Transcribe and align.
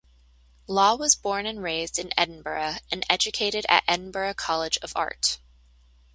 Law 0.65 0.95
was 0.95 1.13
born 1.13 1.45
and 1.45 1.61
raised 1.61 1.99
in 1.99 2.11
Edinburgh 2.17 2.77
and 2.91 3.05
educated 3.07 3.67
at 3.69 3.83
Edinburgh 3.87 4.33
College 4.33 4.79
of 4.81 4.91
Art. 4.95 5.37